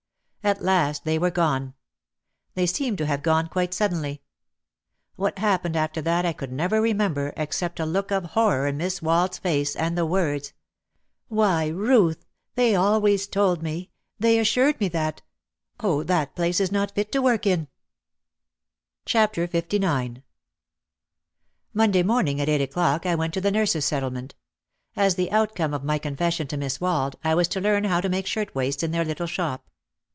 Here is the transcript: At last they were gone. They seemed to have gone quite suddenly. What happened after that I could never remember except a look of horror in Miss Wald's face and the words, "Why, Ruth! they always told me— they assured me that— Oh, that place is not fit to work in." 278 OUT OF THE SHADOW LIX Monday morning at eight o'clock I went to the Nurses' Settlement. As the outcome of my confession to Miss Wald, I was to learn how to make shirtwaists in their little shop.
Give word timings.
At 0.43 0.59
last 0.63 1.05
they 1.05 1.19
were 1.19 1.29
gone. 1.29 1.75
They 2.55 2.65
seemed 2.65 2.97
to 2.97 3.05
have 3.05 3.21
gone 3.21 3.47
quite 3.47 3.75
suddenly. 3.75 4.23
What 5.15 5.37
happened 5.37 5.75
after 5.75 6.01
that 6.01 6.25
I 6.25 6.33
could 6.33 6.51
never 6.51 6.81
remember 6.81 7.31
except 7.37 7.79
a 7.79 7.85
look 7.85 8.09
of 8.09 8.23
horror 8.23 8.65
in 8.65 8.75
Miss 8.77 9.03
Wald's 9.03 9.37
face 9.37 9.75
and 9.75 9.95
the 9.95 10.03
words, 10.03 10.53
"Why, 11.27 11.67
Ruth! 11.67 12.25
they 12.55 12.73
always 12.73 13.27
told 13.27 13.61
me— 13.61 13.91
they 14.19 14.39
assured 14.39 14.79
me 14.79 14.87
that— 14.87 15.21
Oh, 15.79 16.01
that 16.05 16.35
place 16.35 16.59
is 16.59 16.71
not 16.71 16.95
fit 16.95 17.11
to 17.11 17.21
work 17.21 17.45
in." 17.45 17.67
278 19.05 19.45
OUT 19.45 19.45
OF 19.45 19.69
THE 19.69 19.75
SHADOW 19.77 20.13
LIX 20.13 20.21
Monday 21.75 22.01
morning 22.01 22.41
at 22.41 22.49
eight 22.49 22.61
o'clock 22.63 23.05
I 23.05 23.13
went 23.13 23.35
to 23.35 23.41
the 23.41 23.51
Nurses' 23.51 23.85
Settlement. 23.85 24.33
As 24.95 25.13
the 25.13 25.31
outcome 25.31 25.75
of 25.75 25.83
my 25.83 25.99
confession 25.99 26.47
to 26.47 26.57
Miss 26.57 26.81
Wald, 26.81 27.15
I 27.23 27.35
was 27.35 27.47
to 27.49 27.61
learn 27.61 27.83
how 27.83 28.01
to 28.01 28.09
make 28.09 28.25
shirtwaists 28.25 28.81
in 28.81 28.89
their 28.89 29.05
little 29.05 29.27
shop. 29.27 29.67